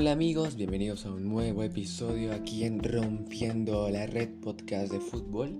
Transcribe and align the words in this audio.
Hola 0.00 0.12
amigos, 0.12 0.56
bienvenidos 0.56 1.04
a 1.04 1.10
un 1.10 1.28
nuevo 1.28 1.62
episodio 1.62 2.32
aquí 2.32 2.64
en 2.64 2.82
Rompiendo 2.82 3.90
la 3.90 4.06
Red 4.06 4.30
Podcast 4.40 4.90
de 4.90 4.98
Fútbol. 4.98 5.58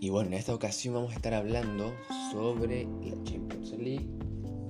Y 0.00 0.08
bueno, 0.08 0.28
en 0.28 0.36
esta 0.38 0.54
ocasión 0.54 0.94
vamos 0.94 1.12
a 1.12 1.16
estar 1.16 1.34
hablando 1.34 1.92
sobre 2.32 2.84
la 3.04 3.22
Champions 3.24 3.72
League, 3.72 4.08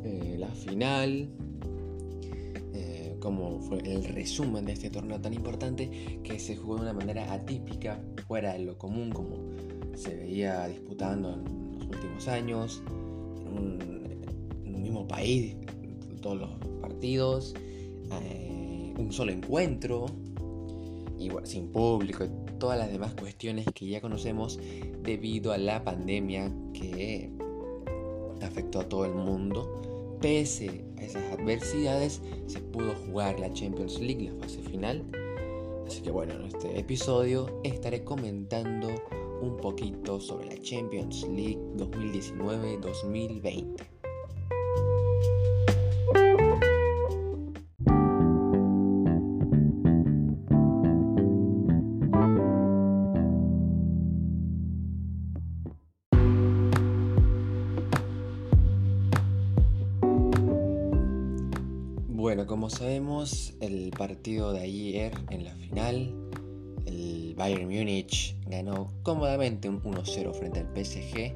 eh, 0.03 0.35
la 0.37 0.49
final, 0.49 1.29
eh, 2.75 3.17
como 3.21 3.61
fue 3.61 3.79
el 3.89 4.03
resumen 4.03 4.65
de 4.65 4.73
este 4.73 4.91
torneo 4.91 5.21
tan 5.21 5.33
importante 5.33 6.19
que 6.25 6.41
se 6.41 6.57
jugó 6.57 6.75
de 6.75 6.83
una 6.83 6.93
manera 6.93 7.33
atípica, 7.33 8.03
fuera 8.27 8.55
de 8.55 8.65
lo 8.65 8.79
común, 8.79 9.11
como 9.11 9.37
se 9.95 10.17
veía 10.17 10.67
disputando 10.67 11.35
en 11.35 11.79
los 11.79 11.87
últimos 11.87 12.27
años, 12.27 12.83
en 13.47 13.47
un, 13.47 14.83
mismo 14.83 15.07
país, 15.07 15.55
todos 16.21 16.41
los 16.41 16.51
partidos. 16.81 17.55
Eh, 18.23 18.59
un 18.99 19.13
solo 19.13 19.33
encuentro, 19.33 20.07
y 21.19 21.31
sin 21.45 21.69
público 21.69 22.27
todas 22.59 22.79
las 22.79 22.93
demás 22.93 23.15
cuestiones 23.15 23.67
que 23.75 23.87
ya 23.87 24.01
conocemos 24.01 24.59
debido 25.03 25.53
a 25.53 25.59
la 25.59 25.85
pandemia 25.85 26.51
que 26.73 27.31
afectó 28.43 28.81
a 28.81 28.89
todo 28.89 29.05
el 29.05 29.15
mundo. 29.15 30.17
Pese 30.21 30.85
a 30.99 31.03
esas 31.03 31.23
adversidades, 31.33 32.21
se 32.47 32.61
pudo 32.61 32.95
jugar 33.07 33.39
la 33.39 33.53
Champions 33.53 34.01
League, 34.01 34.31
la 34.31 34.35
fase 34.43 34.61
final. 34.63 35.05
Así 35.87 36.01
que 36.03 36.11
bueno, 36.11 36.35
en 36.35 36.47
este 36.47 36.77
episodio 36.79 37.61
estaré 37.63 38.03
comentando 38.05 38.89
un 39.41 39.57
poquito 39.57 40.21
sobre 40.21 40.49
la 40.49 40.61
Champions 40.61 41.27
League 41.29 41.61
2019-2020. 41.77 43.98
Sabemos, 62.71 63.55
el 63.61 63.91
partido 63.91 64.53
de 64.53 64.61
ayer 64.61 65.13
en 65.31 65.45
la 65.45 65.55
final, 65.55 66.15
el 66.87 67.35
Bayern 67.37 67.65
Múnich 67.65 68.37
ganó 68.47 68.93
cómodamente 69.03 69.69
un 69.69 69.83
1-0 69.83 70.35
frente 70.35 70.61
al 70.61 70.67
PSG. 70.67 71.35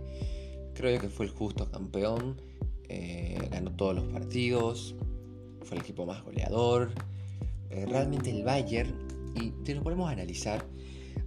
Creo 0.75 1.01
que 1.01 1.09
fue 1.09 1.27
el 1.27 1.33
justo 1.33 1.71
campeón, 1.71 2.41
eh, 2.89 3.39
ganó 3.51 3.73
todos 3.73 3.95
los 3.95 4.05
partidos, 4.07 4.95
fue 5.63 5.77
el 5.77 5.83
equipo 5.83 6.07
más 6.07 6.23
goleador. 6.25 6.91
Eh, 7.71 7.87
realmente 7.87 8.31
el 8.31 8.43
Bayern, 8.45 8.95
y 9.35 9.53
si 9.65 9.75
lo 9.75 9.83
podemos 9.83 10.11
analizar, 10.11 10.67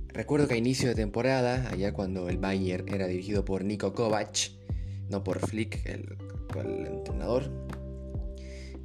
recuerdo 0.10 0.48
que 0.48 0.56
a 0.56 0.58
inicio 0.58 0.90
de 0.90 0.96
temporada, 0.96 1.70
allá 1.70 1.94
cuando 1.94 2.30
el 2.30 2.38
Bayern 2.38 2.94
era 2.94 3.08
dirigido 3.08 3.46
por 3.46 3.64
Niko 3.64 3.94
Kovac, 3.94 4.52
no 5.10 5.24
por 5.24 5.40
Flick, 5.40 5.86
el 5.86 6.16
entrenador, 6.86 7.50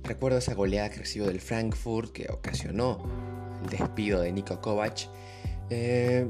Recuerdo 0.05 0.39
esa 0.39 0.55
goleada 0.55 0.91
que 0.91 0.99
recibió 0.99 1.27
del 1.27 1.41
Frankfurt 1.41 2.13
que 2.13 2.27
ocasionó 2.31 2.99
el 3.63 3.71
despido 3.71 4.21
de 4.21 4.33
Niko 4.33 4.61
Kovac. 4.61 5.09
Eh, 5.69 6.27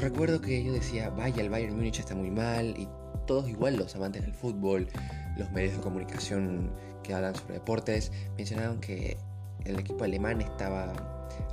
recuerdo 0.00 0.40
que 0.40 0.62
yo 0.62 0.72
decía, 0.72 1.10
vaya, 1.10 1.42
el 1.42 1.50
Bayern 1.50 1.76
Múnich 1.76 1.98
está 1.98 2.14
muy 2.14 2.30
mal 2.30 2.74
y 2.76 2.88
todos 3.26 3.48
igual 3.48 3.76
los 3.76 3.94
amantes 3.94 4.22
del 4.22 4.34
fútbol, 4.34 4.88
los 5.36 5.50
medios 5.52 5.76
de 5.76 5.80
comunicación 5.80 6.70
que 7.02 7.14
hablan 7.14 7.34
sobre 7.34 7.54
deportes, 7.54 8.12
mencionaron 8.36 8.80
que 8.80 9.16
el 9.64 9.78
equipo 9.78 10.04
alemán 10.04 10.40
estaba 10.40 10.92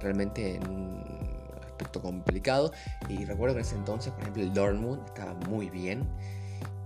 realmente 0.02 0.56
en 0.56 0.68
un 0.68 1.04
aspecto 1.62 2.02
complicado 2.02 2.72
y 3.08 3.26
recuerdo 3.26 3.56
que 3.56 3.62
en 3.62 3.66
ese 3.66 3.76
entonces, 3.76 4.12
por 4.12 4.22
ejemplo, 4.24 4.44
el 4.44 4.54
Dortmund 4.54 5.06
estaba 5.06 5.34
muy 5.48 5.70
bien 5.70 6.08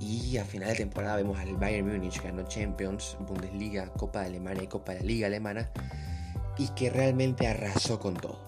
y 0.01 0.37
a 0.37 0.45
final 0.45 0.69
de 0.69 0.75
temporada 0.75 1.17
vemos 1.17 1.37
al 1.37 1.55
Bayern 1.57 1.87
Múnich 1.87 2.19
que 2.19 2.27
ganó 2.27 2.43
Champions, 2.47 3.17
Bundesliga, 3.27 3.85
Copa 3.93 4.21
de 4.21 4.27
Alemania 4.27 4.63
y 4.63 4.67
Copa 4.67 4.93
de 4.93 5.01
la 5.01 5.05
Liga 5.05 5.27
Alemana. 5.27 5.69
Y 6.57 6.69
que 6.69 6.89
realmente 6.89 7.47
arrasó 7.47 7.99
con 7.99 8.15
todo. 8.15 8.39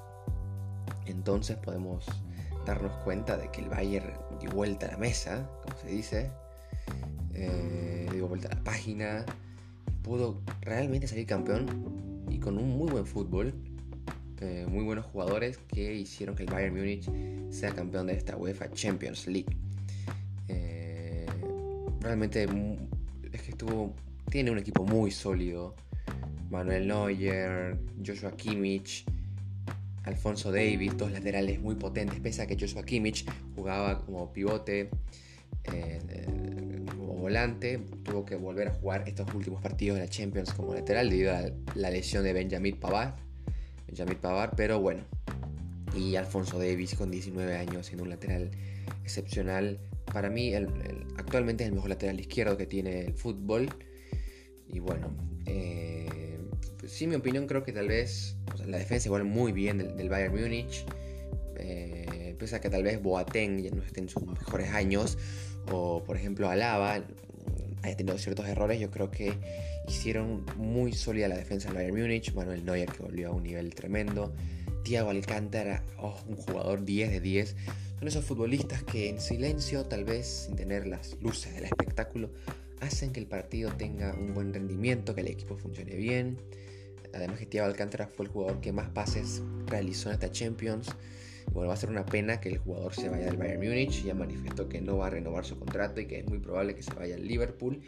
Entonces 1.06 1.58
podemos 1.58 2.06
darnos 2.66 2.92
cuenta 3.04 3.38
de 3.38 3.52
que 3.52 3.62
el 3.62 3.70
Bayern 3.70 4.14
dio 4.40 4.50
vuelta 4.50 4.88
a 4.88 4.92
la 4.94 4.98
mesa, 4.98 5.48
como 5.62 5.78
se 5.78 5.88
dice. 5.90 6.32
Eh, 7.36 8.10
dio 8.12 8.28
vuelta 8.28 8.48
a 8.48 8.56
la 8.56 8.64
página. 8.64 9.24
Pudo 10.02 10.42
realmente 10.62 11.08
salir 11.08 11.28
campeón 11.28 12.26
y 12.32 12.40
con 12.40 12.58
un 12.58 12.76
muy 12.78 12.90
buen 12.90 13.06
fútbol. 13.06 13.54
Eh, 14.42 14.66
muy 14.68 14.84
buenos 14.84 15.06
jugadores 15.06 15.60
que 15.68 15.94
hicieron 15.94 16.36
que 16.36 16.44
el 16.44 16.52
Bayern 16.52 16.76
Múnich 16.76 17.10
sea 17.52 17.72
campeón 17.72 18.08
de 18.08 18.14
esta 18.14 18.36
UEFA 18.36 18.72
Champions 18.72 19.28
League 19.28 19.56
realmente 22.04 22.48
es 23.32 23.42
que 23.42 23.52
estuvo. 23.52 23.96
Tiene 24.30 24.52
un 24.52 24.58
equipo 24.58 24.86
muy 24.86 25.12
sólido. 25.12 25.76
Manuel 26.50 26.88
Neuer, 26.88 27.78
Joshua 28.06 28.36
Kimmich, 28.36 29.06
Alfonso 30.04 30.52
Davis, 30.52 30.96
dos 30.96 31.12
laterales 31.12 31.60
muy 31.60 31.76
potentes, 31.76 32.20
pese 32.20 32.44
a 32.44 32.48
que 32.48 32.56
Joshua 32.60 32.84
Kimmich 32.84 33.26
jugaba 33.56 34.06
como 34.06 34.32
pivote, 34.32 34.92
eh, 35.64 36.86
como 36.96 37.16
volante, 37.16 37.80
tuvo 38.04 38.24
que 38.24 38.36
volver 38.36 38.68
a 38.68 38.74
jugar 38.74 39.08
estos 39.08 39.34
últimos 39.34 39.64
partidos 39.64 39.98
de 39.98 40.04
la 40.04 40.10
Champions 40.10 40.54
como 40.54 40.76
lateral 40.76 41.10
debido 41.10 41.34
a 41.34 41.44
la 41.74 41.90
lesión 41.90 42.24
de 42.24 42.34
Benjamin 42.34 42.80
Pavard. 42.80 43.16
Benjamin 43.88 44.18
Pavard, 44.18 44.54
pero 44.56 44.80
bueno. 44.80 45.04
Y 45.96 46.16
Alfonso 46.18 46.60
Davis 46.60 46.96
con 46.96 47.10
19 47.10 47.56
años 47.56 47.88
siendo 47.88 48.04
un 48.04 48.10
lateral 48.10 48.52
excepcional, 49.04 49.80
para 50.14 50.30
mí 50.30 50.54
actualmente 51.18 51.64
es 51.64 51.70
el 51.70 51.76
mejor 51.76 51.90
lateral 51.90 52.20
izquierdo 52.20 52.56
que 52.56 52.68
tiene 52.68 53.02
el 53.02 53.14
fútbol. 53.14 53.70
Y 54.68 54.80
bueno, 54.80 55.16
eh, 55.46 56.40
sí, 56.88 57.08
mi 57.08 57.16
opinión 57.16 57.48
creo 57.48 57.64
que 57.64 57.74
tal 57.74 57.88
vez 57.88 58.38
la 58.66 58.78
defensa 58.78 59.08
igual 59.08 59.24
muy 59.24 59.52
bien 59.52 59.80
del, 59.80 60.10
Bayern 60.10 60.34
Múnich. 60.34 60.86
Eh, 61.58 62.36
pese 62.38 62.56
a 62.56 62.62
que 62.62 62.70
tal 62.70 62.84
vez 62.84 63.02
Boateng 63.02 63.62
ya 63.62 63.72
no 63.72 63.84
esté 63.84 64.02
en 64.02 64.10
sus 64.10 64.26
mejores 64.26 64.70
años. 64.70 65.18
O 65.72 66.04
por 66.04 66.16
ejemplo 66.16 66.50
Alaba 66.50 67.04
haya 67.82 67.98
tenido 67.98 68.18
ciertos 68.18 68.48
errores. 68.48 68.80
Yo 68.80 68.92
creo 68.92 69.10
que 69.10 69.34
hicieron 69.88 70.46
muy 70.58 70.94
sólida 70.94 71.28
la 71.28 71.38
defensa 71.38 71.70
del 71.70 71.78
Bayern 71.78 72.00
Múnich. 72.00 72.34
Manuel 72.34 72.64
Neuer 72.64 72.92
que 72.92 73.02
volvió 73.02 73.30
a 73.30 73.32
un 73.32 73.44
nivel 73.44 73.74
tremendo. 73.74 74.34
Thiago 74.84 75.10
Alcántara, 75.10 75.84
oh, 75.98 76.20
un 76.28 76.36
jugador 76.36 76.84
10 76.84 77.12
de 77.12 77.20
10. 77.20 77.56
Son 78.00 78.08
esos 78.08 78.26
futbolistas 78.26 78.84
que 78.84 79.10
en 79.10 79.22
silencio, 79.22 79.86
tal 79.86 80.04
vez 80.04 80.46
sin 80.46 80.56
tener 80.56 80.88
las 80.88 81.18
luces 81.22 81.56
del 81.56 81.64
espectáculo, 81.64 82.30
hacen 82.82 83.14
que 83.14 83.20
el 83.20 83.28
partido 83.28 83.72
tenga 83.72 84.14
un 84.14 84.34
buen 84.34 84.54
rendimiento, 84.54 85.16
que 85.16 85.22
el 85.22 85.28
equipo 85.28 85.58
funcione 85.58 85.96
bien. 85.96 86.38
Además 87.14 87.40
que 87.40 87.46
Thiago 87.46 87.68
Alcántara 87.68 88.08
fue 88.08 88.26
el 88.26 88.32
jugador 88.32 88.60
que 88.60 88.72
más 88.72 88.90
pases 88.90 89.42
realizó 89.68 90.10
en 90.10 90.16
esta 90.16 90.32
Champions. 90.32 90.90
Bueno, 91.54 91.68
va 91.68 91.76
a 91.76 91.78
ser 91.78 91.90
una 91.90 92.06
pena 92.06 92.40
que 92.40 92.50
el 92.50 92.58
jugador 92.58 92.94
se 92.94 93.10
vaya 93.10 93.26
del 93.26 93.38
Bayern 93.38 93.62
Múnich. 93.62 94.04
Ya 94.04 94.16
manifestó 94.16 94.68
que 94.68 94.82
no 94.82 94.98
va 94.98 95.08
a 95.08 95.10
renovar 95.12 95.46
su 95.46 95.58
contrato 95.58 96.02
y 96.02 96.08
que 96.08 96.20
es 96.20 96.28
muy 96.28 96.40
probable 96.40 96.76
que 96.76 96.82
se 96.82 96.94
vaya 96.94 97.16
al 97.16 97.28
Liverpool. 97.28 97.82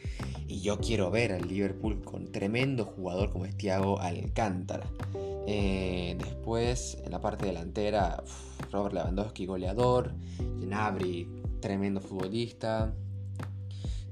Y 0.47 0.61
yo 0.61 0.79
quiero 0.79 1.09
ver 1.09 1.31
al 1.33 1.47
Liverpool 1.47 2.03
con 2.03 2.31
tremendo 2.31 2.85
jugador 2.85 3.31
como 3.31 3.45
es 3.45 3.57
Thiago 3.57 3.99
Alcántara. 3.99 4.85
Eh, 5.47 6.15
después, 6.17 6.97
en 7.03 7.11
la 7.11 7.21
parte 7.21 7.47
delantera, 7.47 8.23
Robert 8.71 8.93
Lewandowski, 8.93 9.45
goleador. 9.45 10.13
Gnabry, 10.61 11.27
tremendo 11.59 12.01
futbolista. 12.01 12.93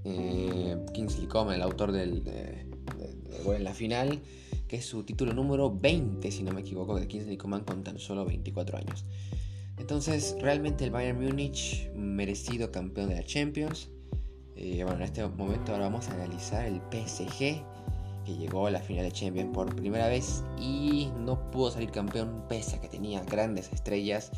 Eh, 0.03 0.77
Kingsley 0.93 1.27
Coman, 1.27 1.55
el 1.55 1.61
autor 1.61 1.91
del, 1.91 2.23
de, 2.23 2.65
en 3.45 3.63
la 3.63 3.73
final, 3.73 4.19
que 4.73 4.79
es 4.79 4.87
su 4.87 5.03
título 5.03 5.33
número 5.33 5.69
20, 5.69 6.31
si 6.31 6.41
no 6.41 6.51
me 6.51 6.61
equivoco, 6.61 6.99
de 6.99 7.07
Kingsley 7.07 7.37
Coman 7.37 7.63
con 7.63 7.83
tan 7.83 7.99
solo 7.99 8.25
24 8.25 8.79
años. 8.79 9.05
Entonces, 9.77 10.35
realmente 10.41 10.83
el 10.83 10.89
Bayern 10.89 11.23
Múnich, 11.23 11.91
merecido 11.93 12.71
campeón 12.71 13.09
de 13.09 13.17
la 13.17 13.23
Champions. 13.23 13.91
Eh, 14.55 14.83
bueno, 14.83 14.97
en 14.97 15.03
este 15.03 15.27
momento 15.27 15.73
ahora 15.73 15.83
vamos 15.83 16.09
a 16.09 16.15
analizar 16.15 16.65
el 16.65 16.81
PSG 16.91 17.63
que 18.25 18.35
llegó 18.35 18.65
a 18.65 18.71
la 18.71 18.79
final 18.79 19.05
de 19.05 19.11
Champions 19.11 19.53
por 19.53 19.75
primera 19.75 20.07
vez 20.07 20.43
y 20.59 21.11
no 21.19 21.51
pudo 21.51 21.69
salir 21.69 21.91
campeón 21.91 22.43
pese 22.49 22.77
a 22.77 22.81
que 22.81 22.87
tenía 22.87 23.23
grandes 23.25 23.71
estrellas 23.71 24.31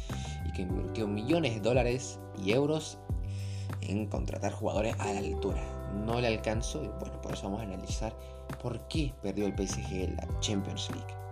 y 0.45 0.51
que 0.51 0.63
invirtió 0.63 1.07
millones 1.07 1.53
de 1.53 1.61
dólares 1.61 2.19
y 2.43 2.51
euros 2.51 2.97
en 3.79 4.07
contratar 4.07 4.51
jugadores 4.51 4.95
a 4.99 5.13
la 5.13 5.19
altura. 5.19 5.84
No 6.03 6.19
le 6.19 6.27
alcanzó 6.27 6.83
y 6.83 6.87
bueno, 6.99 7.21
por 7.21 7.33
eso 7.33 7.43
vamos 7.43 7.61
a 7.61 7.63
analizar 7.63 8.15
por 8.61 8.87
qué 8.87 9.13
perdió 9.21 9.45
el 9.45 9.53
PSG 9.53 10.15
la 10.15 10.39
Champions 10.39 10.89
League. 10.91 11.25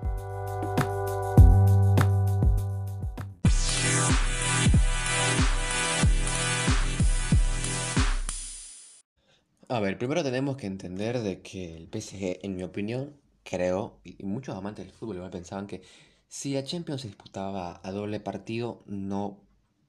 A 9.70 9.80
ver, 9.80 9.98
primero 9.98 10.24
tenemos 10.24 10.56
que 10.56 10.68
entender 10.68 11.20
de 11.20 11.42
que 11.42 11.76
el 11.76 11.88
PSG, 11.88 12.40
en 12.44 12.56
mi 12.56 12.64
opinión, 12.64 13.18
creo, 13.44 14.00
y 14.04 14.24
muchos 14.24 14.56
amantes 14.56 14.86
del 14.86 14.94
fútbol 14.94 15.16
igual 15.16 15.32
pensaban 15.32 15.66
que 15.66 15.82
si 16.28 16.54
la 16.54 16.64
Champions 16.64 17.02
se 17.02 17.08
disputaba 17.08 17.80
a 17.84 17.92
doble 17.92 18.20
partido, 18.20 18.84
no, 18.86 19.40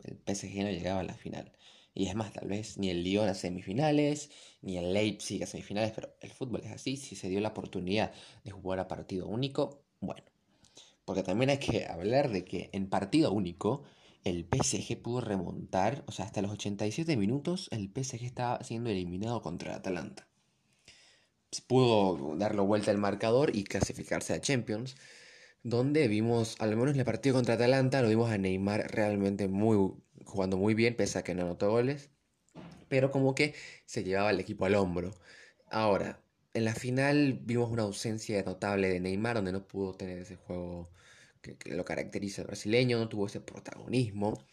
el 0.03 0.17
PSG 0.17 0.62
no 0.62 0.71
llegaba 0.71 1.00
a 1.00 1.05
la 1.05 1.15
final. 1.15 1.53
Y 1.94 2.08
es 2.08 2.17
más, 2.17 2.32
tal 2.32 2.49
vez 2.49 2.76
ni 2.76 2.91
el 2.91 3.05
Lyon 3.05 3.29
a 3.29 3.35
semifinales, 3.35 4.31
ni 4.62 4.76
el 4.79 4.93
Leipzig 4.93 5.43
a 5.44 5.46
semifinales, 5.46 5.93
pero 5.93 6.17
el 6.20 6.32
fútbol 6.32 6.62
es 6.64 6.73
así. 6.73 6.96
Si 6.96 7.14
se 7.14 7.29
dio 7.29 7.41
la 7.41 7.50
oportunidad 7.50 8.12
de 8.43 8.50
jugar 8.50 8.81
a 8.81 8.88
partido 8.88 9.29
único, 9.29 9.85
bueno. 10.00 10.25
Porque 11.05 11.23
también 11.23 11.50
hay 11.50 11.58
que 11.58 11.87
hablar 11.87 12.31
de 12.31 12.44
que 12.44 12.70
en 12.73 12.88
partido 12.88 13.32
único 13.32 13.85
el 14.25 14.46
PSG 14.46 15.00
pudo 15.02 15.20
remontar, 15.20 16.02
o 16.06 16.12
sea, 16.12 16.25
hasta 16.25 16.43
los 16.43 16.50
87 16.50 17.17
minutos 17.17 17.69
el 17.70 17.91
PSG 17.91 18.25
estaba 18.25 18.64
siendo 18.64 18.90
eliminado 18.90 19.43
contra 19.43 19.73
el 19.73 19.79
Atalanta. 19.79 20.26
Pudo 21.69 22.35
darle 22.37 22.62
vuelta 22.62 22.90
al 22.90 22.99
marcador 22.99 23.55
y 23.55 23.62
clasificarse 23.62 24.32
a 24.32 24.40
Champions, 24.40 24.97
donde 25.64 26.08
vimos, 26.08 26.56
al 26.61 26.76
menos 26.76 26.94
en 26.94 27.00
el 27.00 27.06
partido 27.06 27.34
contra 27.34 27.55
Atalanta, 27.55 28.02
lo 28.02 28.08
vimos 28.08 28.31
a 28.31 28.38
Neymar 28.38 28.93
realmente 28.94 29.49
muy, 29.49 29.94
jugando 30.25 30.56
muy 30.58 30.75
bien, 30.75 30.94
pese 30.94 31.19
a 31.19 31.25
que 31.25 31.34
no 31.34 31.43
anotó 31.43 31.70
goles, 31.70 32.11
pero 32.88 33.11
como 33.11 33.34
que 33.34 33.55
se 33.87 34.05
llevaba 34.05 34.31
el 34.31 34.40
equipo 34.40 34.66
al 34.66 34.76
hombro. 34.76 35.14
Ahora, 35.70 36.20
en 36.55 36.64
la 36.66 36.75
final 36.75 37.40
vimos 37.43 37.70
una 37.70 37.82
ausencia 37.84 38.43
notable 38.43 38.88
de 38.90 39.00
Neymar, 39.00 39.37
donde 39.37 39.52
no 39.52 39.66
pudo 39.66 39.94
tener 39.94 40.19
ese 40.19 40.37
juego 40.37 40.90
que, 41.40 41.56
lo 41.75 41.84
caracteriza 41.84 42.43
el 42.43 42.49
brasileño, 42.49 42.99
no 42.99 43.08
tuvo 43.08 43.26
ese 43.26 43.40
protagonismo. 43.40 44.46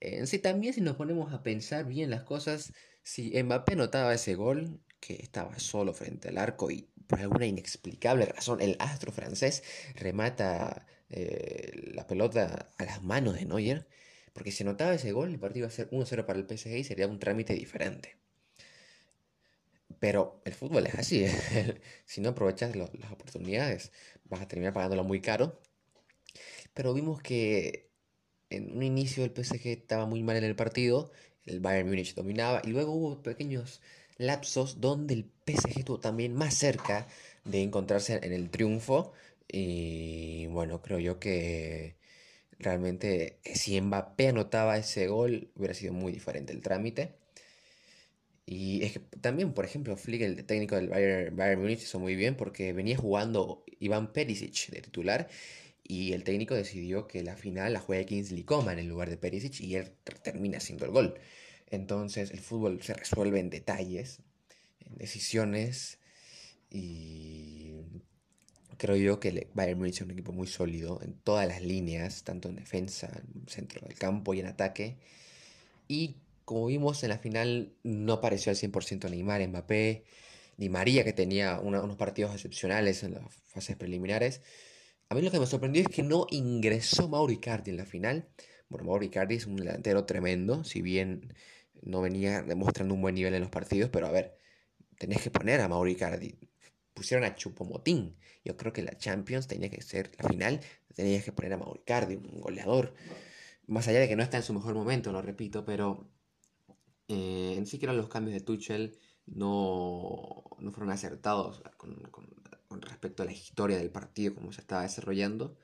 En 0.00 0.26
sí, 0.26 0.38
también 0.40 0.74
si 0.74 0.80
nos 0.80 0.96
ponemos 0.96 1.32
a 1.32 1.42
pensar 1.42 1.86
bien 1.86 2.10
las 2.10 2.24
cosas, 2.24 2.72
si 3.02 3.32
Mbappé 3.42 3.76
notaba 3.76 4.14
ese 4.14 4.34
gol, 4.34 4.80
que 5.00 5.14
estaba 5.14 5.58
solo 5.58 5.94
frente 5.94 6.28
al 6.28 6.38
arco 6.38 6.70
y 6.70 6.88
por 7.12 7.20
alguna 7.20 7.44
inexplicable 7.44 8.24
razón 8.24 8.62
el 8.62 8.76
astro 8.78 9.12
francés 9.12 9.62
remata 9.96 10.86
eh, 11.10 11.90
la 11.92 12.06
pelota 12.06 12.72
a 12.78 12.84
las 12.86 13.02
manos 13.02 13.34
de 13.34 13.44
Neuer, 13.44 13.86
porque 14.32 14.50
si 14.50 14.64
notaba 14.64 14.94
ese 14.94 15.12
gol, 15.12 15.28
el 15.28 15.38
partido 15.38 15.66
iba 15.66 15.68
a 15.68 15.70
ser 15.70 15.90
1-0 15.90 16.24
para 16.24 16.38
el 16.38 16.46
PSG 16.46 16.74
y 16.78 16.84
sería 16.84 17.06
un 17.06 17.18
trámite 17.18 17.52
diferente. 17.52 18.16
Pero 20.00 20.40
el 20.46 20.54
fútbol 20.54 20.86
es 20.86 20.94
así, 20.94 21.24
¿eh? 21.26 21.82
si 22.06 22.22
no 22.22 22.30
aprovechas 22.30 22.74
las 22.76 22.88
oportunidades 23.12 23.92
vas 24.24 24.40
a 24.40 24.48
terminar 24.48 24.72
pagándolo 24.72 25.04
muy 25.04 25.20
caro. 25.20 25.60
Pero 26.72 26.94
vimos 26.94 27.20
que 27.20 27.90
en 28.48 28.74
un 28.74 28.82
inicio 28.82 29.22
el 29.22 29.32
PSG 29.32 29.66
estaba 29.66 30.06
muy 30.06 30.22
mal 30.22 30.36
en 30.36 30.44
el 30.44 30.56
partido, 30.56 31.12
el 31.44 31.60
Bayern 31.60 31.90
Múnich 31.90 32.14
dominaba 32.14 32.62
y 32.64 32.68
luego 32.70 32.92
hubo 32.92 33.22
pequeños 33.22 33.82
lapsos 34.26 34.80
donde 34.80 35.14
el 35.14 35.24
PSG 35.46 35.80
estuvo 35.80 36.00
también 36.00 36.34
más 36.34 36.54
cerca 36.54 37.06
de 37.44 37.62
encontrarse 37.62 38.20
en 38.22 38.32
el 38.32 38.50
triunfo 38.50 39.12
y 39.48 40.46
bueno, 40.46 40.80
creo 40.82 40.98
yo 40.98 41.18
que 41.18 41.96
Realmente, 42.62 43.40
eh, 43.44 43.56
si 43.56 43.80
Mbappé 43.80 44.28
anotaba 44.28 44.78
ese 44.78 45.08
gol, 45.08 45.50
hubiera 45.56 45.74
sido 45.74 45.92
muy 45.92 46.12
diferente 46.12 46.52
el 46.52 46.60
trámite. 46.62 47.14
Y 48.46 48.82
es 48.84 48.92
que 48.92 49.00
también, 49.20 49.52
por 49.54 49.64
ejemplo, 49.64 49.96
Flick, 49.96 50.22
el 50.22 50.44
técnico 50.44 50.76
del 50.76 50.88
Bayern, 50.88 51.36
Bayern 51.36 51.60
Múnich, 51.60 51.82
hizo 51.82 51.98
muy 51.98 52.16
bien 52.16 52.36
porque 52.36 52.72
venía 52.72 52.96
jugando 52.96 53.64
Iván 53.80 54.12
Perisic 54.12 54.68
de 54.70 54.82
titular 54.82 55.28
y 55.84 56.12
el 56.12 56.24
técnico 56.24 56.54
decidió 56.54 57.06
que 57.08 57.22
la 57.22 57.36
final 57.36 57.72
la 57.72 57.80
juegue 57.80 58.06
Kingsley 58.06 58.44
Coman 58.44 58.78
en 58.78 58.88
lugar 58.88 59.10
de 59.10 59.16
Perisic 59.16 59.60
y 59.60 59.76
él 59.76 59.92
termina 60.22 60.58
haciendo 60.58 60.86
el 60.86 60.92
gol. 60.92 61.14
Entonces 61.72 62.30
el 62.30 62.38
fútbol 62.38 62.80
se 62.82 62.94
resuelve 62.94 63.40
en 63.40 63.50
detalles, 63.50 64.20
en 64.86 64.96
decisiones 64.96 65.98
y 66.70 67.72
Creo 68.82 68.96
yo 68.96 69.20
que 69.20 69.28
el 69.28 69.46
Bayern 69.54 69.78
Munich 69.78 69.94
es 69.94 70.00
un 70.00 70.10
equipo 70.10 70.32
muy 70.32 70.48
sólido 70.48 71.00
en 71.04 71.14
todas 71.14 71.46
las 71.46 71.62
líneas, 71.62 72.24
tanto 72.24 72.48
en 72.48 72.56
defensa, 72.56 73.08
en 73.14 73.46
centro 73.46 73.80
del 73.86 73.96
campo 73.96 74.34
y 74.34 74.40
en 74.40 74.46
ataque. 74.46 74.98
Y 75.86 76.16
como 76.44 76.66
vimos 76.66 77.00
en 77.04 77.10
la 77.10 77.18
final, 77.18 77.74
no 77.84 78.14
apareció 78.14 78.50
al 78.50 78.56
100% 78.56 79.08
Neymar, 79.08 79.46
Mbappé, 79.46 80.02
ni 80.56 80.68
María, 80.68 81.04
que 81.04 81.12
tenía 81.12 81.60
unos 81.60 81.96
partidos 81.96 82.34
excepcionales 82.34 83.04
en 83.04 83.14
las 83.14 83.22
fases 83.44 83.76
preliminares. 83.76 84.40
A 85.08 85.14
mí 85.14 85.22
lo 85.22 85.30
que 85.30 85.38
me 85.38 85.46
sorprendió 85.46 85.82
es 85.82 85.88
que 85.88 86.02
no 86.02 86.26
ingresó 86.32 87.08
Mauri 87.08 87.38
Cardi 87.38 87.70
en 87.70 87.76
la 87.76 87.86
final. 87.86 88.30
Bueno, 88.68 88.86
Mauri 88.86 89.10
Cardi 89.10 89.36
es 89.36 89.46
un 89.46 89.54
delantero 89.54 90.06
tremendo, 90.06 90.64
si 90.64 90.82
bien 90.82 91.32
no 91.82 92.00
venía 92.00 92.42
demostrando 92.42 92.94
un 92.94 93.02
buen 93.02 93.14
nivel 93.14 93.34
en 93.34 93.42
los 93.42 93.50
partidos, 93.50 93.90
pero 93.90 94.06
a 94.06 94.10
ver, 94.10 94.36
tenés 94.98 95.22
que 95.22 95.30
poner 95.30 95.60
a 95.60 95.68
Mauri 95.68 95.96
Cardi 95.96 96.38
pusieron 96.94 97.24
a 97.24 97.34
Chupomotín. 97.34 98.16
Yo 98.44 98.56
creo 98.56 98.72
que 98.72 98.82
la 98.82 98.96
Champions 98.96 99.46
tenía 99.46 99.70
que 99.70 99.82
ser, 99.82 100.12
la 100.18 100.28
final, 100.28 100.60
tenía 100.94 101.22
que 101.22 101.32
poner 101.32 101.54
a 101.54 101.56
Mauricardi, 101.58 102.16
un 102.16 102.40
goleador. 102.40 102.94
Más 103.66 103.88
allá 103.88 104.00
de 104.00 104.08
que 104.08 104.16
no 104.16 104.22
está 104.22 104.36
en 104.38 104.42
su 104.42 104.52
mejor 104.54 104.74
momento, 104.74 105.12
lo 105.12 105.22
repito, 105.22 105.64
pero 105.64 106.08
eh, 107.08 107.54
en 107.56 107.66
sí 107.66 107.78
que 107.78 107.86
los 107.86 108.08
cambios 108.08 108.34
de 108.34 108.40
Tuchel 108.40 108.98
no, 109.26 110.44
no 110.58 110.72
fueron 110.72 110.90
acertados 110.90 111.62
con, 111.76 111.94
con, 112.10 112.30
respecto 112.82 113.22
a 113.22 113.26
la 113.26 113.32
historia 113.32 113.76
del 113.76 113.90
partido, 113.90 114.34
como 114.34 114.52
se 114.52 114.60
estaba 114.60 114.82
desarrollando. 114.82 115.56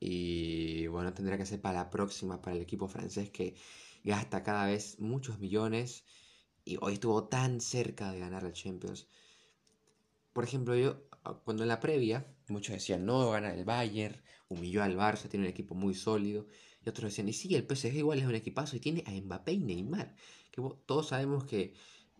Y 0.00 0.86
bueno, 0.88 1.14
tendrá 1.14 1.38
que 1.38 1.46
ser 1.46 1.60
para 1.60 1.78
la 1.78 1.90
próxima, 1.90 2.42
para 2.42 2.56
el 2.56 2.62
equipo 2.62 2.88
francés 2.88 3.30
que 3.30 3.54
gasta 4.04 4.42
cada 4.42 4.66
vez 4.66 5.00
muchos 5.00 5.38
millones 5.38 6.04
y 6.64 6.78
hoy 6.80 6.94
estuvo 6.94 7.24
tan 7.24 7.60
cerca 7.60 8.12
de 8.12 8.20
ganar 8.20 8.42
la 8.42 8.52
Champions. 8.52 9.08
Por 10.32 10.44
ejemplo, 10.44 10.76
yo 10.76 11.08
ah, 11.24 11.40
cuando 11.44 11.62
en 11.62 11.68
la 11.68 11.80
previa, 11.80 12.26
muchos 12.48 12.74
decían, 12.74 13.04
no, 13.06 13.30
gana 13.30 13.52
el 13.54 13.64
Bayern, 13.64 14.22
humilló 14.48 14.82
al 14.82 14.96
Barça, 14.96 15.28
tiene 15.28 15.46
un 15.46 15.50
equipo 15.50 15.74
muy 15.74 15.94
sólido. 15.94 16.46
Y 16.84 16.88
otros 16.88 17.10
decían, 17.10 17.28
y 17.28 17.32
sí, 17.32 17.54
el 17.54 17.66
PSG 17.66 17.96
igual 17.96 18.18
es 18.18 18.26
un 18.26 18.34
equipazo 18.34 18.76
y 18.76 18.80
tiene 18.80 19.04
a 19.06 19.10
Mbappé 19.10 19.52
y 19.52 19.58
Neymar. 19.58 20.14
Que 20.50 20.62
todos 20.86 21.08
sabemos 21.08 21.44
que 21.44 21.74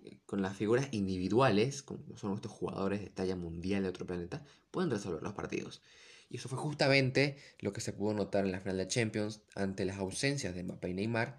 eh, 0.04 0.20
con 0.26 0.42
las 0.42 0.56
figuras 0.56 0.88
individuales, 0.92 1.82
como 1.82 2.16
son 2.16 2.34
estos 2.34 2.52
jugadores 2.52 3.00
de 3.00 3.10
talla 3.10 3.36
mundial 3.36 3.82
de 3.82 3.88
otro 3.90 4.06
planeta, 4.06 4.44
pueden 4.70 4.90
resolver 4.90 5.22
los 5.22 5.34
partidos. 5.34 5.82
Y 6.30 6.36
eso 6.36 6.48
fue 6.48 6.58
justamente 6.58 7.36
lo 7.60 7.72
que 7.72 7.80
se 7.80 7.92
pudo 7.92 8.14
notar 8.14 8.44
en 8.44 8.52
la 8.52 8.60
final 8.60 8.78
de 8.78 8.88
Champions 8.88 9.42
ante 9.54 9.84
las 9.84 9.98
ausencias 9.98 10.54
de 10.54 10.62
Mbappé 10.62 10.90
y 10.90 10.94
Neymar. 10.94 11.38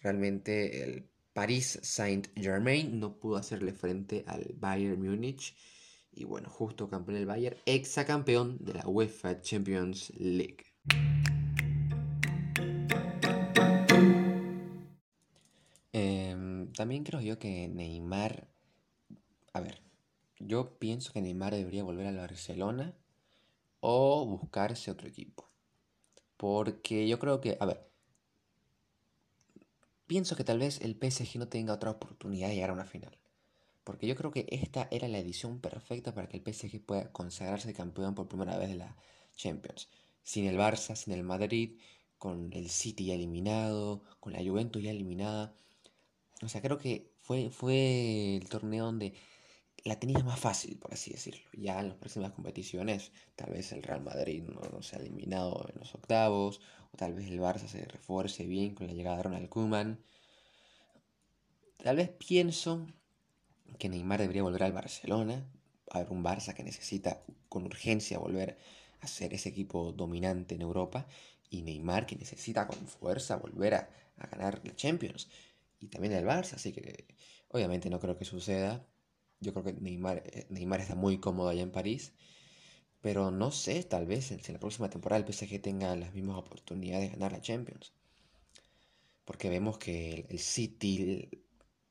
Realmente 0.00 0.82
el 0.82 1.10
Paris 1.32 1.78
Saint-Germain 1.82 2.98
no 2.98 3.18
pudo 3.18 3.36
hacerle 3.36 3.72
frente 3.72 4.24
al 4.26 4.54
Bayern 4.56 5.00
Múnich 5.00 5.54
y 6.12 6.24
bueno, 6.24 6.48
justo 6.48 6.88
campeón 6.88 7.16
del 7.16 7.26
Bayern, 7.26 7.56
campeón 8.06 8.58
de 8.60 8.74
la 8.74 8.86
UEFA 8.86 9.40
Champions 9.40 10.12
League. 10.16 10.64
Em, 15.92 16.72
también 16.72 17.04
creo 17.04 17.20
yo 17.20 17.38
que 17.38 17.68
Neymar, 17.68 18.48
a 19.52 19.60
ver, 19.60 19.82
yo 20.38 20.78
pienso 20.78 21.12
que 21.12 21.20
Neymar 21.20 21.54
debería 21.54 21.84
volver 21.84 22.06
al 22.06 22.16
Barcelona 22.16 22.96
o 23.80 24.24
buscarse 24.26 24.90
otro 24.90 25.08
equipo. 25.08 25.50
Porque 26.36 27.06
yo 27.06 27.18
creo 27.18 27.40
que, 27.40 27.56
a 27.60 27.66
ver, 27.66 27.89
pienso 30.10 30.34
que 30.34 30.42
tal 30.42 30.58
vez 30.58 30.80
el 30.80 30.96
PSG 30.96 31.38
no 31.38 31.46
tenga 31.46 31.72
otra 31.72 31.92
oportunidad 31.92 32.48
de 32.48 32.54
llegar 32.56 32.70
a 32.70 32.72
una 32.72 32.84
final. 32.84 33.16
Porque 33.84 34.08
yo 34.08 34.16
creo 34.16 34.32
que 34.32 34.44
esta 34.50 34.88
era 34.90 35.06
la 35.06 35.20
edición 35.20 35.60
perfecta 35.60 36.12
para 36.12 36.28
que 36.28 36.36
el 36.36 36.42
PSG 36.42 36.84
pueda 36.84 37.12
consagrarse 37.12 37.72
campeón 37.72 38.16
por 38.16 38.26
primera 38.26 38.58
vez 38.58 38.70
de 38.70 38.74
la 38.74 38.96
Champions. 39.36 39.88
Sin 40.24 40.46
el 40.46 40.58
Barça, 40.58 40.96
sin 40.96 41.12
el 41.12 41.22
Madrid, 41.22 41.78
con 42.18 42.52
el 42.54 42.70
City 42.70 43.04
ya 43.06 43.14
eliminado, 43.14 44.02
con 44.18 44.32
la 44.32 44.42
Juventus 44.42 44.82
ya 44.82 44.90
eliminada. 44.90 45.54
O 46.42 46.48
sea, 46.48 46.60
creo 46.60 46.76
que 46.76 47.12
fue, 47.20 47.50
fue 47.50 48.36
el 48.36 48.48
torneo 48.48 48.86
donde 48.86 49.14
la 49.84 50.00
tenía 50.00 50.24
más 50.24 50.40
fácil, 50.40 50.76
por 50.76 50.92
así 50.92 51.12
decirlo. 51.12 51.48
Ya 51.52 51.78
en 51.78 51.86
las 51.86 51.96
próximas 51.96 52.32
competiciones, 52.32 53.12
tal 53.36 53.52
vez 53.52 53.70
el 53.70 53.84
Real 53.84 54.02
Madrid 54.02 54.42
no, 54.42 54.60
no 54.72 54.82
sea 54.82 54.98
eliminado 54.98 55.68
en 55.72 55.78
los 55.78 55.94
octavos, 55.94 56.60
o 56.92 56.96
tal 56.96 57.14
vez 57.14 57.28
el 57.28 57.40
Barça 57.40 57.66
se 57.68 57.84
refuerce 57.84 58.46
bien 58.46 58.74
con 58.74 58.86
la 58.86 58.92
llegada 58.92 59.16
de 59.18 59.22
Ronald 59.24 59.48
Koeman. 59.48 60.00
Tal 61.82 61.96
vez 61.96 62.10
pienso 62.10 62.86
que 63.78 63.88
Neymar 63.88 64.20
debería 64.20 64.42
volver 64.42 64.64
al 64.64 64.72
Barcelona. 64.72 65.46
A 65.90 66.00
ver, 66.00 66.10
un 66.10 66.22
Barça 66.22 66.54
que 66.54 66.62
necesita 66.62 67.22
con 67.48 67.64
urgencia 67.64 68.18
volver 68.18 68.58
a 69.00 69.06
ser 69.06 69.32
ese 69.34 69.48
equipo 69.48 69.92
dominante 69.92 70.54
en 70.54 70.62
Europa. 70.62 71.06
Y 71.48 71.62
Neymar 71.62 72.06
que 72.06 72.16
necesita 72.16 72.66
con 72.66 72.78
fuerza 72.86 73.36
volver 73.36 73.74
a, 73.74 73.90
ganar 74.30 74.60
la 74.64 74.76
Champions. 74.76 75.28
Y 75.80 75.88
también 75.88 76.12
el 76.12 76.26
Barça, 76.26 76.54
así 76.54 76.72
que 76.72 77.06
obviamente 77.48 77.88
no 77.88 77.98
creo 78.00 78.16
que 78.16 78.24
suceda. 78.24 78.86
Yo 79.40 79.52
creo 79.52 79.64
que 79.64 79.72
Neymar, 79.72 80.22
eh, 80.26 80.46
Neymar 80.50 80.80
está 80.80 80.94
muy 80.94 81.18
cómodo 81.18 81.48
allá 81.48 81.62
en 81.62 81.72
París. 81.72 82.12
Pero 83.00 83.30
no 83.30 83.50
sé, 83.50 83.82
tal 83.84 84.06
vez 84.06 84.30
en 84.30 84.40
la 84.52 84.60
próxima 84.60 84.90
temporada 84.90 85.24
el 85.24 85.32
PSG 85.32 85.60
tenga 85.62 85.96
las 85.96 86.14
mismas 86.14 86.36
oportunidades 86.38 87.10
de 87.10 87.16
ganar 87.16 87.32
la 87.32 87.40
Champions. 87.40 87.92
Porque 89.24 89.48
vemos 89.48 89.78
que 89.78 90.26
el 90.28 90.38
City, 90.38 91.28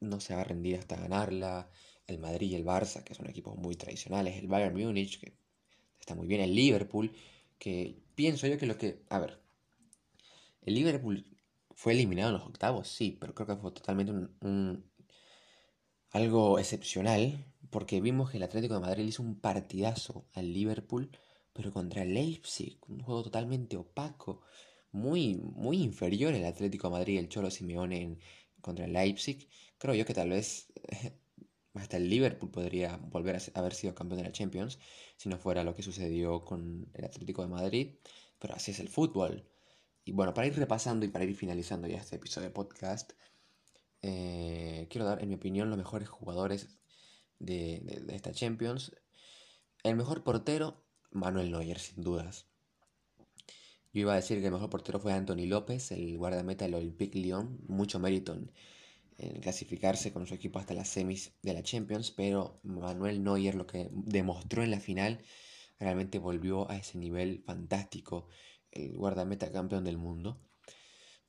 no 0.02 0.20
se 0.20 0.36
va 0.36 0.42
a 0.42 0.44
rendir 0.44 0.78
hasta 0.78 0.96
ganarla. 0.98 1.70
El 2.08 2.20
Madrid 2.20 2.52
y 2.52 2.56
el 2.56 2.66
Barça, 2.66 3.04
que 3.04 3.14
son 3.16 3.30
equipos 3.30 3.56
muy 3.58 3.76
tradicionales. 3.76 4.38
El 4.38 4.48
Bayern 4.48 4.76
Múnich, 4.76 5.20
que 5.20 5.34
está 6.00 6.16
muy 6.16 6.28
bien. 6.28 6.42
El 6.42 6.56
Liverpool, 6.56 7.12
que 7.60 7.96
pienso 8.16 8.48
yo 8.48 8.58
que 8.58 8.66
lo 8.66 8.78
que... 8.78 9.04
A 9.10 9.20
ver, 9.20 9.40
el 10.64 10.74
Liverpool 10.76 11.26
fue 11.72 11.94
eliminado 11.94 12.30
en 12.30 12.36
los 12.36 12.48
octavos, 12.48 12.88
sí, 12.90 13.18
pero 13.20 13.34
creo 13.34 13.48
que 13.48 13.56
fue 13.56 13.72
totalmente 13.72 14.12
un, 14.12 14.84
algo 16.12 16.60
excepcional, 16.60 17.46
porque 17.70 18.02
vimos 18.02 18.32
que 18.32 18.38
el 18.38 18.44
Atlético 18.44 18.76
de 18.76 18.82
Madrid 18.82 19.06
hizo 19.06 19.24
un 19.24 19.40
partidazo 19.40 20.28
al 20.34 20.54
Liverpool, 20.54 21.10
pero 21.54 21.72
contra 21.72 22.04
el 22.04 22.14
Leipzig, 22.14 22.80
un 22.88 23.02
juego 23.02 23.24
totalmente 23.24 23.78
opaco, 23.78 24.42
muy, 24.92 25.36
muy 25.36 25.82
inferior 25.82 26.34
el 26.34 26.46
Atlético 26.46 26.88
de 26.88 26.94
Madrid, 26.94 27.20
el 27.20 27.30
Cholo 27.30 27.52
Simeone 27.52 28.18
contra 28.62 28.86
el 28.86 28.94
Leipzig. 28.94 29.48
Creo 29.78 29.94
yo 29.94 30.06
que 30.06 30.14
tal 30.14 30.30
vez 30.30 30.72
hasta 31.74 31.98
el 31.98 32.10
Liverpool 32.10 32.52
podría 32.52 32.98
volver 32.98 33.36
a 33.38 33.60
haber 33.60 33.74
sido 33.74 33.96
campeón 33.96 34.20
de 34.20 34.26
la 34.26 34.32
Champions 34.32 34.80
si 35.18 35.30
no 35.30 35.38
fuera 35.38 35.64
lo 35.64 35.76
que 35.76 35.84
sucedió 35.84 36.44
con 36.44 36.90
el 36.94 37.06
Atlético 37.06 37.42
de 37.42 37.50
Madrid. 37.50 37.96
Pero 38.40 38.56
así 38.56 38.72
es 38.72 38.80
el 38.80 38.90
fútbol. 38.90 39.46
Y 40.06 40.12
bueno, 40.14 40.34
para 40.34 40.48
ir 40.48 40.56
repasando 40.56 41.06
y 41.06 41.10
para 41.10 41.26
ir 41.26 41.36
finalizando 41.36 41.88
ya 41.88 41.98
este 41.98 42.16
episodio 42.16 42.48
de 42.48 42.54
podcast, 42.54 43.14
eh, 44.02 44.88
quiero 44.90 45.06
dar, 45.06 45.22
en 45.22 45.30
mi 45.30 45.36
opinión, 45.36 45.70
los 45.70 45.78
mejores 45.78 46.10
jugadores 46.10 46.79
de, 47.40 48.04
esta 48.10 48.32
Champions. 48.32 48.92
El 49.84 49.96
mejor 49.96 50.24
portero, 50.24 50.86
Manuel 51.12 51.52
Neuer, 51.52 51.80
sin 51.80 52.04
dudas. 52.04 52.48
Yo 53.92 54.02
iba 54.02 54.14
a 54.14 54.18
decir 54.18 54.40
que 54.40 54.46
el 54.46 54.54
mejor 54.54 54.70
portero 54.70 55.00
fue 55.00 55.14
Anthony 55.14 55.48
López, 55.48 55.92
el 55.92 56.18
guardameta 56.18 56.66
del 56.66 56.76
Olympique 56.76 57.18
Lyon. 57.18 57.60
Mucho 57.68 58.00
mérito 58.00 58.34
en, 58.34 58.52
en 59.18 59.42
clasificarse 59.42 60.14
con 60.14 60.28
su 60.28 60.36
equipo 60.36 60.60
hasta 60.60 60.74
las 60.74 60.90
semis 60.90 61.34
de 61.42 61.54
la 61.54 61.64
Champions, 61.64 62.12
pero 62.12 62.60
Manuel 62.64 63.24
Neuer 63.24 63.56
lo 63.56 63.66
que 63.66 63.90
demostró 63.92 64.64
en 64.64 64.72
la 64.72 64.80
final 64.80 65.24
realmente 65.80 66.20
volvió 66.20 66.70
a 66.70 66.78
ese 66.78 66.98
nivel 66.98 67.42
fantástico, 67.46 68.28
el 68.72 68.96
guardameta 68.98 69.52
campeón 69.52 69.84
del 69.84 69.98
mundo. 69.98 70.40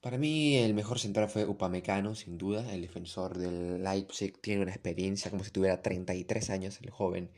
Para 0.00 0.16
mí 0.16 0.56
el 0.56 0.72
mejor 0.74 0.98
central 0.98 1.28
fue 1.28 1.44
Upamecano, 1.44 2.14
sin 2.14 2.38
duda, 2.38 2.72
el 2.72 2.82
defensor 2.82 3.36
del 3.36 3.82
Leipzig 3.84 4.40
tiene 4.40 4.62
una 4.62 4.72
experiencia 4.72 5.30
como 5.30 5.44
si 5.44 5.50
tuviera 5.50 5.82
33 5.82 6.50
años, 6.50 6.78
el 6.80 6.90
joven 6.90 7.30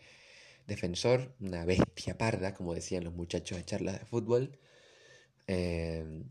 defensor, 0.66 1.34
una 1.40 1.64
bestia 1.64 2.16
parda, 2.16 2.54
como 2.54 2.74
decían 2.74 3.04
los 3.04 3.14
muchachos 3.14 3.58
de 3.58 3.64
charlas 3.64 3.98
de 3.98 4.06
fútbol. 4.06 4.58
Eh, 5.48 6.22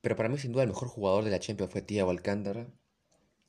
pero 0.00 0.16
para 0.16 0.28
mí 0.28 0.38
sin 0.38 0.52
duda 0.52 0.64
el 0.64 0.70
mejor 0.70 0.88
jugador 0.88 1.24
de 1.24 1.30
la 1.30 1.38
Champions 1.38 1.72
fue 1.72 1.82
Thiago 1.82 2.10
Alcántara, 2.10 2.66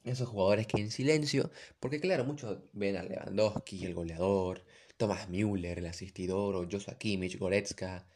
esos 0.04 0.28
jugadores 0.28 0.68
que 0.68 0.82
en 0.82 0.92
silencio, 0.92 1.52
porque 1.80 2.00
claro, 2.00 2.26
muchos 2.26 2.60
ven 2.74 2.98
a 2.98 3.04
Lewandowski, 3.04 3.86
el 3.86 3.94
goleador, 3.94 4.64
Thomas 4.98 5.30
Müller, 5.30 5.80
el 5.80 5.88
asistidor, 5.88 6.56
o 6.56 6.68
Joshua 6.70 6.98
Kimmich, 6.98 7.38
Goretzka, 7.40 8.08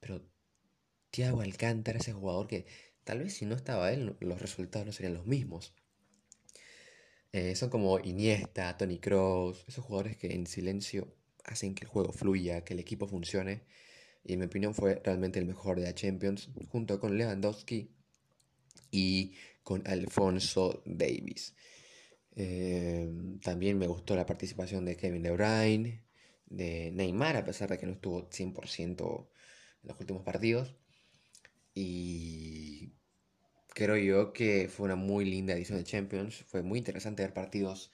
pero 0.00 0.22
Thiago 1.10 1.40
Alcántara, 1.40 1.98
ese 1.98 2.12
jugador 2.12 2.46
que 2.48 2.66
tal 3.08 3.20
vez 3.20 3.32
si 3.32 3.46
no 3.46 3.54
estaba 3.54 3.90
él, 3.90 4.14
los 4.20 4.42
resultados 4.42 4.86
no 4.86 4.92
serían 4.92 5.14
los 5.14 5.24
mismos. 5.24 5.72
Eh, 7.32 7.56
son 7.56 7.70
como 7.70 7.98
Iniesta, 8.00 8.76
Tony 8.76 8.98
Kroos, 8.98 9.64
esos 9.66 9.82
jugadores 9.82 10.18
que 10.18 10.34
en 10.34 10.46
silencio 10.46 11.16
hacen 11.44 11.74
que 11.74 11.84
el 11.84 11.88
juego 11.88 12.12
fluya, 12.12 12.64
que 12.64 12.74
el 12.74 12.80
equipo 12.80 13.08
funcione. 13.08 13.62
Y 14.24 14.34
en 14.34 14.40
mi 14.40 14.44
opinión 14.44 14.74
fue 14.74 15.00
realmente 15.02 15.38
el 15.38 15.46
mejor 15.46 15.80
de 15.80 15.84
la 15.84 15.94
Champions, 15.94 16.50
junto 16.68 17.00
con 17.00 17.16
Lewandowski 17.16 17.90
y 18.90 19.32
con 19.62 19.88
Alfonso 19.88 20.82
Davis. 20.84 21.54
Eh, 22.36 23.10
también 23.42 23.78
me 23.78 23.86
gustó 23.86 24.16
la 24.16 24.26
participación 24.26 24.84
de 24.84 24.98
Kevin 24.98 25.22
De 25.22 25.30
Bruyne, 25.30 26.04
de 26.44 26.90
Neymar, 26.90 27.38
a 27.38 27.44
pesar 27.46 27.70
de 27.70 27.78
que 27.78 27.86
no 27.86 27.92
estuvo 27.92 28.28
100% 28.28 29.28
en 29.82 29.88
los 29.88 29.98
últimos 29.98 30.22
partidos. 30.24 30.76
Y 31.74 32.97
creo 33.78 33.96
yo 33.96 34.32
que 34.32 34.68
fue 34.68 34.86
una 34.86 34.96
muy 34.96 35.24
linda 35.24 35.54
edición 35.54 35.78
de 35.78 35.84
Champions. 35.84 36.44
Fue 36.48 36.62
muy 36.62 36.78
interesante 36.80 37.22
ver 37.22 37.32
partidos, 37.32 37.92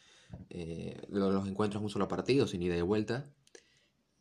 eh, 0.49 0.97
los 1.11 1.47
encuentros 1.47 1.83
un 1.83 1.91
solo 1.91 2.09
partido, 2.09 2.47
sin 2.47 2.63
ida 2.63 2.75
y 2.75 2.81
vuelta. 2.81 3.31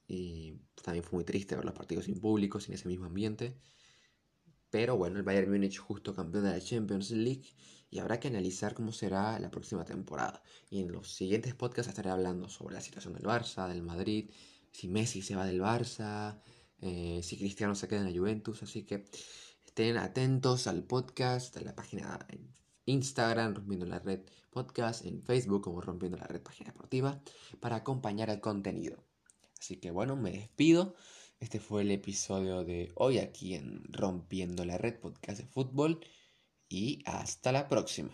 Y 0.05 0.59
también 0.83 1.05
fue 1.05 1.17
muy 1.17 1.23
triste 1.23 1.55
ver 1.55 1.63
los 1.63 1.73
partidos 1.73 2.05
sin 2.05 2.19
público, 2.19 2.59
sin 2.59 2.73
ese 2.73 2.89
mismo 2.89 3.05
ambiente. 3.05 3.55
Pero 4.71 4.97
bueno, 4.97 5.17
el 5.17 5.23
Bayern 5.23 5.49
Múnich 5.49 5.77
justo 5.77 6.13
campeón 6.13 6.43
de 6.43 6.51
la 6.51 6.59
Champions 6.59 7.11
League 7.11 7.55
y 7.89 7.99
habrá 7.99 8.19
que 8.19 8.27
analizar 8.27 8.73
cómo 8.73 8.91
será 8.91 9.39
la 9.39 9.49
próxima 9.49 9.85
temporada. 9.85 10.43
Y 10.69 10.81
en 10.81 10.91
los 10.91 11.15
siguientes 11.15 11.55
podcasts 11.55 11.87
estaré 11.87 12.09
hablando 12.09 12.49
sobre 12.49 12.75
la 12.75 12.81
situación 12.81 13.13
del 13.13 13.23
Barça, 13.23 13.69
del 13.69 13.83
Madrid, 13.83 14.31
si 14.71 14.89
Messi 14.89 15.21
se 15.21 15.35
va 15.35 15.45
del 15.45 15.61
Barça, 15.61 16.41
eh, 16.81 17.21
si 17.23 17.37
Cristiano 17.37 17.73
se 17.73 17.87
queda 17.87 18.01
en 18.01 18.11
la 18.11 18.19
Juventus. 18.19 18.63
Así 18.63 18.83
que 18.83 19.05
estén 19.73 19.97
atentos 19.97 20.67
al 20.67 20.83
podcast, 20.83 21.57
a 21.57 21.61
la 21.61 21.73
página 21.73 22.19
en 22.29 22.55
Instagram, 22.85 23.55
Rompiendo 23.55 23.87
la 23.87 23.97
Red 23.97 24.19
Podcast, 24.51 25.03
en 25.03 25.23
Facebook 25.23 25.63
como 25.63 25.81
Rompiendo 25.81 26.15
la 26.15 26.27
Red 26.27 26.43
Página 26.43 26.71
Deportiva, 26.71 27.19
para 27.59 27.77
acompañar 27.77 28.29
al 28.29 28.39
contenido. 28.39 29.03
Así 29.59 29.77
que 29.77 29.89
bueno, 29.89 30.15
me 30.15 30.29
despido. 30.29 30.93
Este 31.39 31.59
fue 31.59 31.81
el 31.81 31.89
episodio 31.89 32.63
de 32.63 32.91
hoy 32.93 33.17
aquí 33.17 33.55
en 33.55 33.83
Rompiendo 33.91 34.63
la 34.63 34.77
Red 34.77 34.99
Podcast 34.99 35.39
de 35.39 35.47
Fútbol 35.47 36.01
y 36.69 37.01
hasta 37.07 37.51
la 37.51 37.67
próxima. 37.67 38.11